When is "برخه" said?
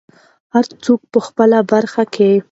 1.71-2.03